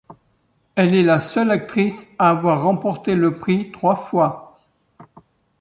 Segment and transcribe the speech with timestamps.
[0.73, 4.59] Elle est la seule actrice à avoir remporté le prix trois fois.